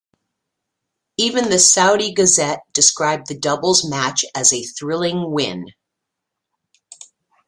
Even 1.17 1.51
the 1.51 1.59
"Saudi 1.59 2.11
Gazette" 2.11 2.61
described 2.73 3.27
the 3.27 3.37
doubles 3.37 3.85
match 3.87 4.25
as 4.33 4.51
a 4.51 4.63
"thrilling" 4.63 5.29
win. 5.31 5.67